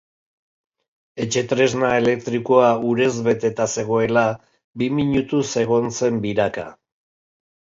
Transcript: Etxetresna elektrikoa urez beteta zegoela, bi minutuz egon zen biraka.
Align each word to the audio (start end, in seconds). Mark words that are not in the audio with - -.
Etxetresna 1.25 1.91
elektrikoa 1.97 2.71
urez 2.93 3.11
beteta 3.27 3.67
zegoela, 3.75 4.25
bi 4.83 4.89
minutuz 5.01 5.45
egon 5.65 5.91
zen 6.01 6.19
biraka. 6.25 6.67